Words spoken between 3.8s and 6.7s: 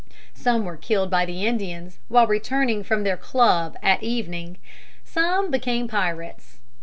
at evening; some became pirates.